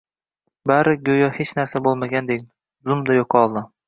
—barisi, 0.69 0.99
go‘yo 1.09 1.27
hech 1.35 1.51
qachon 1.59 1.85
bo‘lmagandek, 1.89 2.47
zumda 2.93 3.19
yo‘qoldi. 3.19 3.63